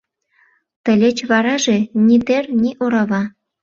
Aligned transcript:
Тылеч 0.83 1.17
вараже 1.29 1.77
ни 2.05 2.17
тер, 2.27 2.43
ни 2.61 2.69
орава. 2.83 3.23